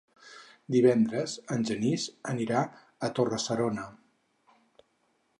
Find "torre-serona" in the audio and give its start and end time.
3.19-3.85